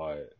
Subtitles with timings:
[0.00, 0.30] はい。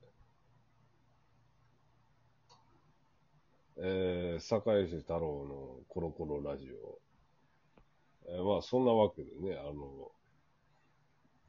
[3.76, 6.98] えー、坂井市太郎のコロコロラジオ。
[8.26, 10.12] えーまあ、そんなわけでね、あの、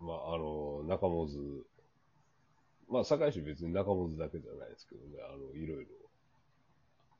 [0.02, 1.38] まあ、あの、中本津、
[2.90, 5.92] まあ、坂井市別に中本津だけじゃないですけどね、あの、いろいろ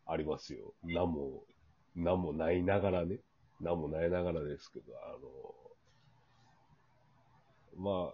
[0.06, 0.74] ありますよ。
[0.84, 1.46] なんも、
[1.96, 3.20] なんもないながらね、
[3.62, 5.16] なんもないながらですけど、あ
[7.80, 8.14] の、まあ、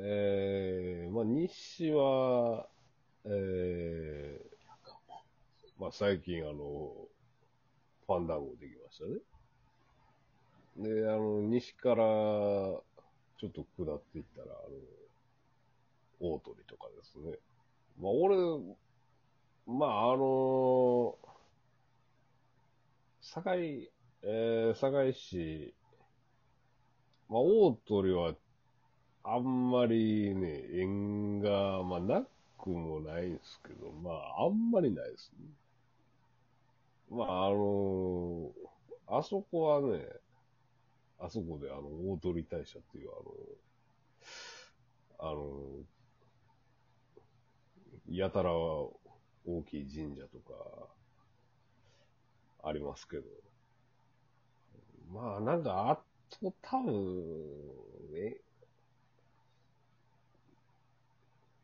[0.00, 2.68] えー、まあ、西は、
[3.24, 6.92] えー、まあ、最近、あの、
[8.06, 10.94] ファンダンゴできましたね。
[10.94, 14.54] で、あの、西から、ちょっと下っていったら、あ
[16.20, 17.36] の、大鳥とかですね。
[18.00, 18.36] まあ、俺、
[19.66, 21.16] まあ、あの、
[23.20, 23.90] 堺、
[24.22, 25.74] えー、堺市、
[27.28, 28.34] まあ、大鳥は、
[29.30, 32.26] あんまりね、縁が、まあ、な
[32.58, 35.46] くもないんですけど、まあ、あんまりないですね。
[37.10, 38.50] まあ、あの
[39.06, 40.04] あそこはね、
[41.18, 43.10] あそこであの、大鳥大社っていう
[45.18, 45.84] あの、あの、
[48.08, 48.92] やたら大
[49.68, 50.88] きい神社とか、
[52.64, 53.24] ありますけど。
[55.12, 55.96] まあ、なんか、あ
[56.40, 56.94] と多分、
[58.14, 58.40] え、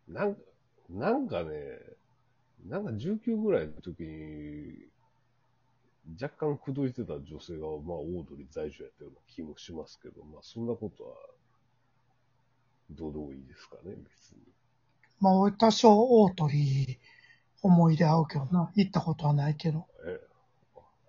[0.08, 0.40] なんか、
[0.90, 1.78] なんかね、
[2.66, 4.88] なんか19ぐらいの時に、
[6.20, 11.14] 若干口説いてた女性が、まあ、オードリー在所やったような気もしますけど、まあ、そんなことは、
[12.90, 14.42] どうでもいいですかね、別に。
[15.20, 16.98] まあ、俺多少大鳥
[17.62, 18.70] 思い出合うけどな。
[18.74, 19.86] 行ったことはないけど。
[20.06, 20.20] え、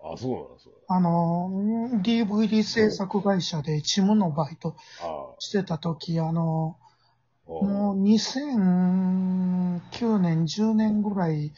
[0.01, 0.73] あ、そうなんですよ。
[0.87, 1.51] あの、
[2.01, 6.84] DVD 制作会社でチムのバイトあしてた時、あの、あ、
[7.47, 11.53] もう2009年、10年ぐらい、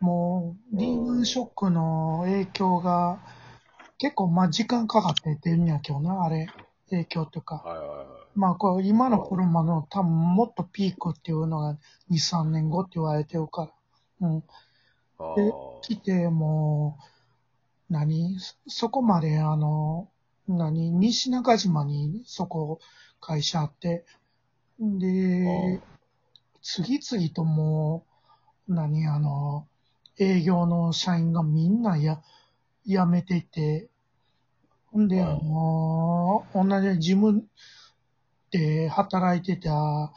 [0.00, 3.20] もうリーマンショックの影響が
[3.98, 6.48] 結構まあ時間かかって出るんやけどな、あれ。
[6.90, 7.56] 影響というか。
[7.56, 8.06] はいはいはい。
[8.34, 11.76] まあこう今の車の多分もっとピークっていうのが
[12.10, 13.68] 2、3年後って言われてるか
[14.20, 14.28] ら。
[14.28, 14.44] うん。
[15.18, 16.98] あであ、来ても
[17.90, 20.08] う、何そそこまであの、
[20.46, 22.78] 何西中島にそこ
[23.20, 24.04] 会社あって、
[24.80, 25.80] で、
[26.62, 28.04] 次々とも
[28.68, 29.66] う、何あの、
[30.18, 32.22] 営業の社員がみんなや、
[32.86, 33.88] 辞めていて、
[34.86, 37.46] ほんで、うんあの、同じ事務
[38.50, 40.12] で働いてた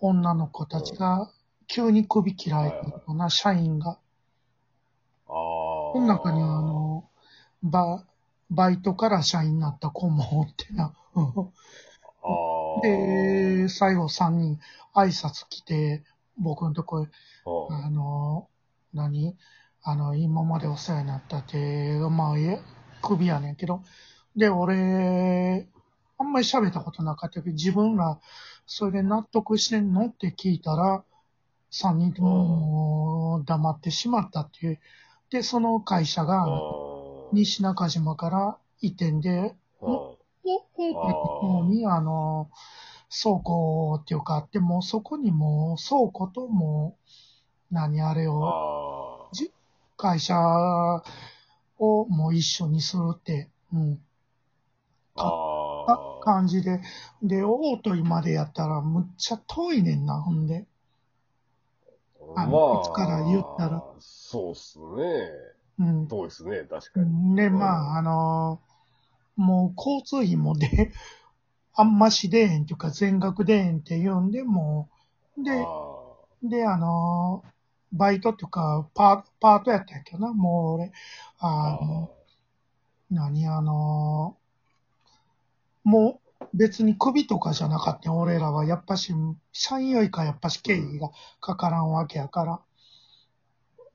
[0.00, 1.30] 女の子たちが
[1.66, 3.92] 急に首切られたような社員が。
[3.92, 3.98] ああ。
[5.28, 7.08] この中にあの、
[7.62, 8.04] バ、
[8.50, 10.94] バイトから社員になった子もおってな。
[11.14, 12.59] うんああ。
[12.82, 14.58] で、最後3人
[14.94, 16.02] 挨拶来て、
[16.38, 17.06] 僕のとこへ、
[17.70, 18.48] ああの、
[18.92, 19.36] 何？
[19.82, 22.60] あの、今までお世話になったって、まあ、いえ、
[23.02, 23.82] 首やねんけど。
[24.36, 25.68] で、俺、
[26.18, 28.20] あんまり喋ったことなかったけど、自分が
[28.66, 31.02] それで納得してんのって聞いたら、
[31.72, 34.80] 3人とも黙ってしまったっていう。
[35.30, 37.28] で、その会社あが、ー。
[37.32, 39.54] 西中島から移転で、
[40.44, 42.50] あーお、お、お、に、あの、
[43.10, 46.96] 倉庫っていうかあって、もうそこにもう倉庫とも
[47.70, 49.28] う、何あれを、
[49.96, 50.36] 会社
[51.78, 53.96] をもう一緒にするって、うん、
[55.16, 55.24] か
[55.88, 56.20] あ。
[56.22, 56.80] 感じで。
[57.22, 60.66] で、大鳥までやったらむっちゃ遠いねんな、ほんで。
[62.36, 63.82] あのこっちから言ったら。
[63.98, 65.30] そうっすね。
[65.80, 66.08] うん。
[66.08, 67.36] 遠いっすね、確かに。
[67.36, 68.60] で、まあ、あの
[69.40, 70.92] もう交通費もで、
[71.74, 74.88] あんまし出えへんっていうか全額出えへんって言うんで、も
[75.38, 75.90] う、で、あ
[76.42, 77.42] で、あの
[77.92, 80.92] バイトっていうか、パパートやったんやけどな、もう俺、
[81.38, 81.78] あ。
[81.80, 82.10] あの、
[83.10, 84.36] 何あの
[85.82, 89.12] もう別に首とかじゃなかったん俺らはやっぱし、
[89.52, 92.60] 社員よりかやっぱし経費がかからんわけやから。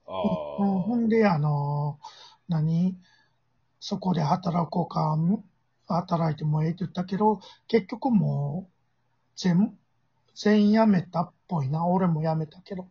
[0.07, 0.11] あ
[0.59, 0.97] うん、ほあ。
[0.97, 1.99] んで、あの、
[2.49, 2.97] 何
[3.87, 5.15] そこで働こうか、
[5.85, 8.73] 働いてもええって言ったけど、結局もう、
[9.35, 9.77] 全、
[10.33, 11.85] 全員辞めたっぽいな。
[11.85, 12.87] 俺も辞めたけど。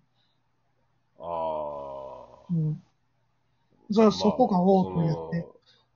[1.18, 2.80] あうん。
[3.90, 4.06] じゃあ。
[4.06, 5.46] あそこが大鳥やっまあて。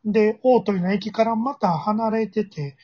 [0.05, 2.77] で、大鳥の駅からまた離れてて、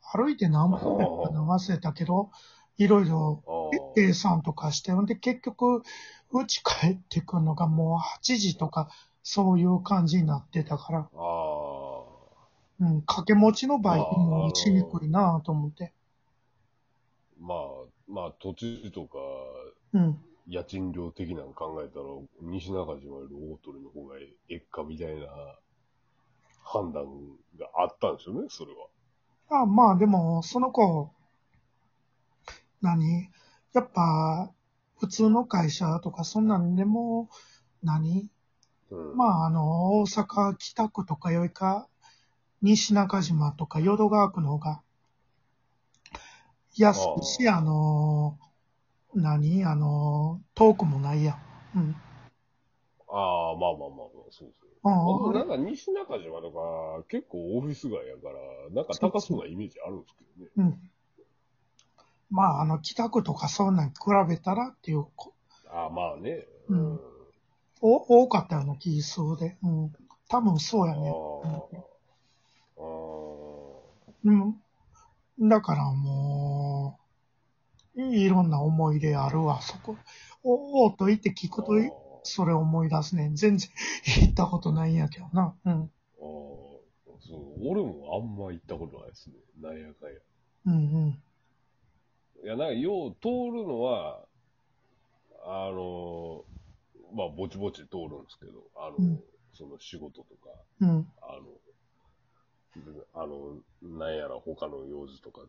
[0.00, 2.30] 歩いて何分やったか忘れたけど、
[2.78, 5.82] いろいろその計算とかして、ほんで結局、
[6.32, 8.88] うち帰ってくるのがもう8時とか、
[9.30, 11.57] そういう感じになってたから、ああ。
[12.80, 15.92] うん、掛け持ちのバイトもしにくいなと思って。
[17.40, 17.58] まあ、
[18.08, 19.18] まあ、土地とか、
[19.92, 20.18] うん。
[20.46, 22.06] 家賃料的なの考えたら、
[22.40, 25.26] 西中島より大鳥の方がええっかみたいな
[26.62, 27.04] 判断
[27.58, 28.72] があったんですよね、それ
[29.50, 29.62] は。
[29.62, 31.10] あまあでも、その子、
[32.80, 33.30] 何？
[33.74, 34.50] やっぱ、
[34.98, 37.28] 普通の会社とかそんなんでも、
[37.82, 38.30] 何？
[38.90, 39.16] うん。
[39.16, 41.88] まああの、大阪北区とかよりか、
[42.62, 44.82] 西中島とか淀川区の方が、
[46.76, 48.38] 安いし、あの、
[49.14, 49.64] 何？
[49.64, 51.32] あの、遠くもないや
[51.74, 51.78] ん。
[51.78, 51.96] うん。
[53.10, 54.70] ああ、まあまあまあまあ、そうですよ。
[54.84, 60.50] あまあなあんか西中島とか結構オフィス街やから、なんか高そうなイメージあるんですけどね。
[60.56, 60.90] うん。
[62.30, 63.94] まあ、あの、北区とかそんなん比
[64.28, 65.32] べたらっていう、こ
[65.70, 66.44] ああ、まあね。
[66.68, 67.00] うん
[67.80, 69.56] お多かったような気数で。
[69.62, 69.92] うん。
[70.28, 71.10] 多分そうやあね。
[71.10, 71.97] あ。
[74.24, 75.48] うん。
[75.48, 76.98] だからも
[77.96, 79.96] う、いろんな思い出あるわ、そこ。
[80.42, 81.72] おおーと言って聞くと、
[82.22, 83.30] それ思い出すね。
[83.34, 83.68] 全然
[84.22, 85.54] 行ったことないんやけどな。
[85.64, 85.72] うん。
[85.72, 85.88] ああ、
[86.18, 89.34] そう、俺もあんま行ったことないですね。
[89.60, 90.18] なんやかんや。
[90.66, 90.76] うんう
[91.08, 91.22] ん。
[92.44, 94.24] いや、なんか、よう通るのは、
[95.44, 96.44] あの、
[97.14, 99.20] まあ、ぼちぼち通るんですけど、あの、うん
[99.54, 100.50] その仕事とか、
[100.82, 101.08] うん。
[101.20, 101.42] あの、
[103.14, 105.42] あの、なんやら他の用事とか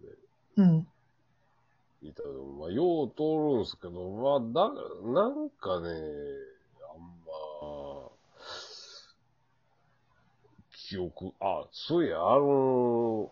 [0.57, 0.81] うん。
[0.81, 4.73] でいたけど、まあ、よう通るんですけど、まあ、だ、
[5.11, 5.89] なんかね、
[6.93, 8.09] あんま、
[10.87, 13.31] 記憶、あ、そういや、あの、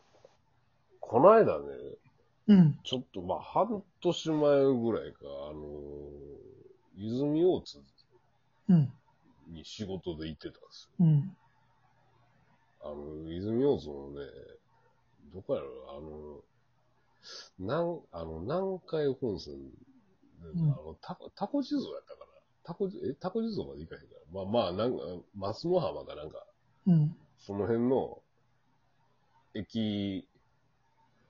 [0.99, 1.65] この間ね、
[2.47, 2.79] うん。
[2.83, 5.19] ちょっと、まあ、半年前ぐらいか、
[5.49, 5.61] あの、
[6.97, 7.79] 泉大津
[8.69, 8.91] うん。
[9.47, 11.05] に仕事で行ってたんですよ。
[11.05, 11.37] うん。
[12.81, 14.25] あの、泉大津のね、
[15.33, 19.59] どこやろ、あの、なん、あの、南海本線、ん
[20.71, 22.25] あの、タコ、タコ地蔵やったかな。
[22.63, 24.21] タコ、え、タコ地蔵まで行かへんから。
[24.31, 25.03] まあまあ、なんか、
[25.35, 26.45] 松の浜かなんか、
[26.85, 27.15] うん。
[27.39, 28.21] その辺の、
[29.53, 30.27] 駅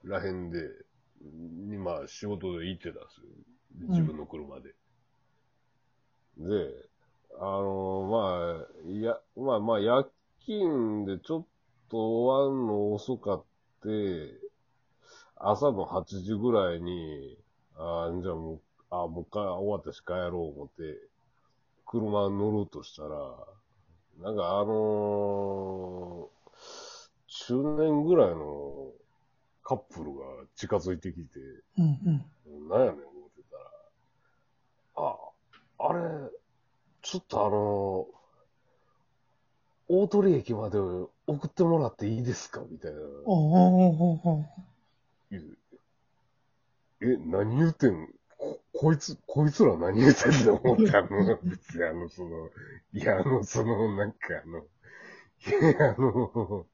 [0.04, 0.60] らへんで、
[1.22, 3.28] に、まあ、仕事で行ってたんですよ。
[3.90, 4.74] 自分の車で。
[6.38, 6.90] で、
[7.40, 10.10] あのまあ、いや、まあまあ、夜
[10.48, 11.46] 勤でちょっ
[11.90, 13.44] と終わんの遅かっ
[13.84, 14.40] て、
[15.36, 17.38] 朝の8時ぐらいに、
[17.76, 21.00] あーじゃあもう、あもう一回終わったし帰ろう思って、
[21.86, 23.10] 車乗ろうとしたら、
[24.22, 26.38] なんかあのー
[27.30, 28.92] 中年ぐらいの
[29.64, 31.40] カップルが近づいてきて、
[31.78, 32.24] うん。
[32.50, 32.70] うん。
[32.70, 33.02] なんやねん思っ
[33.36, 33.44] て
[34.96, 35.18] たら、あ、
[35.90, 36.00] あれ、
[37.02, 38.17] ちょっとあの、
[39.90, 42.62] 大鳥駅まで送ってもらっていいですか？
[42.70, 43.00] みたいな。
[47.00, 48.10] え、何言ってん？
[48.38, 50.56] こ、こいつ、こいつら何言ってんの？
[50.56, 52.50] 思って、あの、別にあの、その、
[52.94, 54.66] いや、あの、その、なんかあの、
[55.40, 56.66] いや、あの、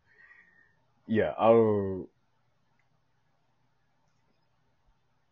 [1.07, 2.07] いや、あの、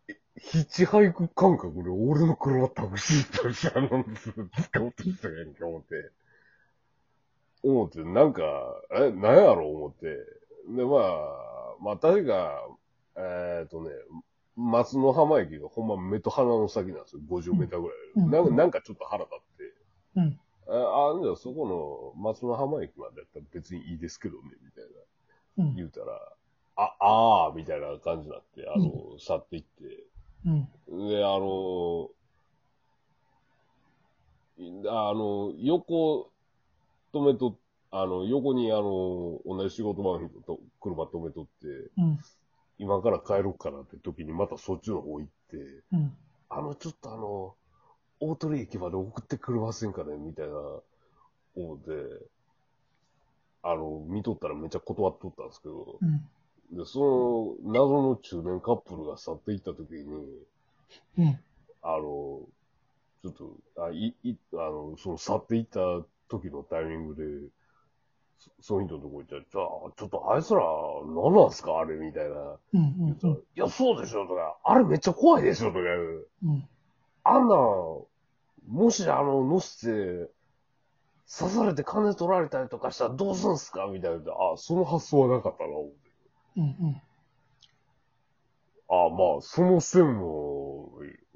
[0.09, 6.11] えヒッチハイク感覚で俺の車タクシーとしてあの、使おうとしたやんけ、思って。
[7.63, 8.43] 思って、なんか、
[8.91, 10.07] え、なんやろ、思って。
[10.75, 12.67] で、まあ、まあ、確か、
[13.17, 13.91] えっ、とね、
[14.55, 17.21] 松の浜駅がほんま目と鼻の先なんですよ。
[17.27, 17.97] 50メーターぐらい。
[18.15, 19.73] うんなんかなんかちょっと腹立って。
[20.17, 20.39] うん。
[20.67, 24.83] あ、あじゃあそこの松の浜駅までやったら別にいいですけどね、みたい
[25.57, 25.65] な。
[25.65, 25.75] うん。
[25.75, 26.33] 言うたら、
[26.75, 30.03] あ、あー、みたいな感じになって、あの、去っていって。
[30.45, 31.09] うん。
[31.09, 32.09] で、あの、
[34.57, 36.29] いあの、横、
[37.13, 37.57] 止めと、
[37.91, 41.67] あの、横にあの、同じ仕事場の人と車止めとって、
[41.97, 42.19] うん。
[42.79, 45.57] 今から帰ろうかなって時にまたそっちの方行って、
[45.91, 46.11] うん。
[46.49, 47.55] あの、ちょっとあの、
[48.21, 50.53] 大鳥駅まで送ってくれませんかねみたいな、
[51.55, 51.91] 思って、
[53.63, 56.77] あの、見とったらめっちゃ断っとったんですけど、うん。
[56.77, 60.03] で、その、謎の中年カップルが去っていった時に、
[61.17, 61.39] うん。
[61.83, 62.47] あの、
[63.21, 65.79] ちょっと、あ、い、い、あの、その去っていった
[66.29, 67.23] 時のタイミングで、
[68.43, 70.61] そその人のとこ行ったら、じゃあ、ちょっとあいつら、
[71.05, 71.77] 何なんすか？
[71.79, 72.57] あれみたいな。
[72.73, 73.05] うん。
[73.05, 76.27] 言ったら、いや、そうでしょとか、あれめっちゃ怖いですよとか言う。
[76.45, 76.67] うん。
[77.23, 77.57] あんなん、
[78.67, 80.31] もしあの、乗せて、
[81.29, 83.87] 刺されて金取られたりとかしたらどうすんすか？
[83.87, 84.17] みたいな。
[84.17, 85.97] あ、その発想はなかったな、思って。
[86.57, 86.63] うん。
[86.63, 87.01] うん。
[88.89, 90.89] あまあ、その線も、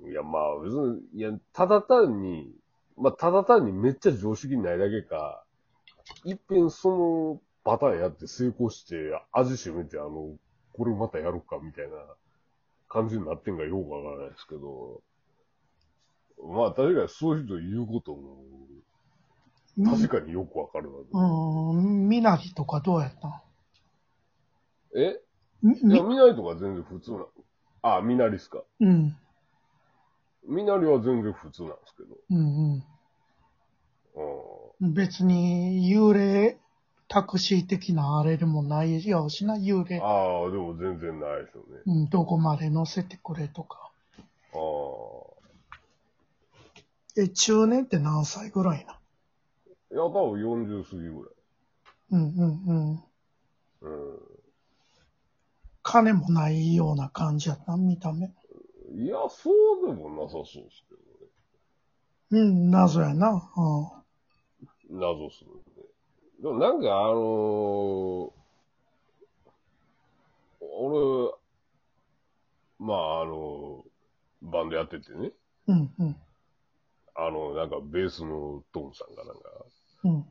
[0.09, 2.51] いや、まあ、別に、いや、ただ単に、
[2.97, 5.44] まあ、ただ単にめっちゃ常識ないだけか、
[6.23, 8.95] 一遍そのパターンやって成功して、
[9.31, 10.35] 味しめて、あの、
[10.73, 11.95] これまたやろうか、みたいな
[12.87, 15.01] 感じになってんかよくわからないですけど、
[16.43, 18.43] まあ確かにそういう人言うことも、
[19.83, 21.05] 確かによくわかるなと。
[21.13, 23.43] うん、みなりとかどうやった？
[24.95, 25.19] え？
[25.61, 27.27] みいや、みみなりとか全然普通なの。
[27.81, 28.63] あ、みなりっすか。
[28.79, 29.17] うん、
[30.47, 32.15] みなりは全然普通なんですけど。
[32.29, 32.83] うん、ううん。
[34.79, 36.57] 別に幽霊
[37.07, 39.85] タクシー的なあれでもないよしな、幽ん。
[39.85, 39.99] 霊。
[39.99, 41.81] ああ、でも全然ないですよね。
[41.85, 43.91] うん、どこまで乗せてくれとか。
[44.53, 45.35] ああ。
[47.17, 48.99] え、中年って何歳ぐらいな
[49.91, 51.31] いや、多分40過ぎぐ
[52.11, 52.95] うん、うん、うん。
[53.81, 53.93] らい。
[53.93, 54.19] う
[55.83, 58.27] 金もないような感じやった、見た目。
[58.27, 58.29] ん。
[58.97, 59.51] いや、そ
[59.83, 60.95] うでもなさそうですけ
[62.35, 62.45] どね。
[62.47, 63.51] うん、謎やな。
[64.89, 65.49] 謎っすね。
[66.41, 68.31] でもなんかあのー、
[70.61, 71.33] 俺、
[72.79, 73.83] まああの
[74.41, 75.31] バンドやっててね、
[75.67, 76.15] うん、うん、うん、
[77.15, 79.41] あの、なんかベースのトムさんがなんか、
[80.03, 80.25] うん、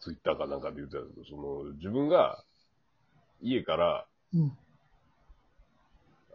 [0.00, 2.44] ツイッターかなんかで言ってたんですけど、その、自分が
[3.42, 4.56] 家から、うん、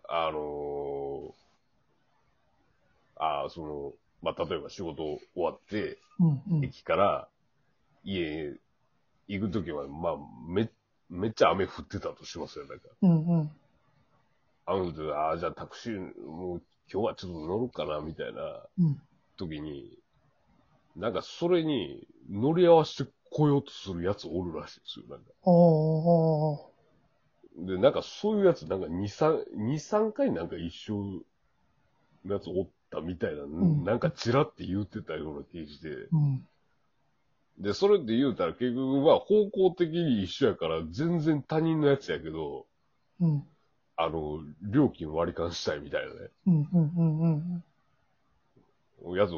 [0.08, 1.34] あのー、
[3.16, 6.64] あーその、まあ、例えば仕事終わって、うん、うん。
[6.64, 7.28] 駅から
[8.04, 8.54] 家へ
[9.28, 10.14] 行くときは、まあ、
[10.48, 10.70] め、
[11.10, 12.88] めっちゃ雨降ってたとしますよ、なんか。
[13.02, 13.52] うん、うん。
[14.66, 16.62] 雨降ってたああ、じゃあタクシー、もう
[16.92, 19.02] 今日はちょっと乗るかな、みたいなうん。
[19.38, 19.98] 時に、
[20.96, 25.32] なんかそれに乗り合わせて来ようとするやつおるらしいですよ、なんか。
[25.44, 26.74] おー、
[27.66, 31.24] で、なんかそういうやつ、なんか2、3、2、3回なんか一緒
[32.26, 36.48] のやつおったみたいな、んなんかチラって言ってたような気がして、うん。
[37.60, 42.66] で、それって言うたら結局は方向的に一緒やから全然他人のやつやけど、
[43.20, 43.44] うん。
[43.96, 46.30] あの、料金割り勘したいみたいなね。
[46.48, 47.64] うん、うん、うん、
[49.02, 49.18] うん。
[49.18, 49.32] やつ